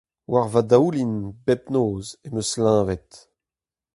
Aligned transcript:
War 0.31 0.47
va 0.53 0.61
daoulin, 0.69 1.13
bep 1.45 1.63
noz, 1.73 2.07
em 2.27 2.35
eus 2.39 2.51
leñvet. 2.63 3.09